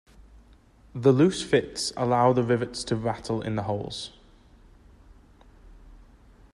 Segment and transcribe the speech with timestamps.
[0.95, 4.09] The loose fit allows the rivets to rattle in the holes.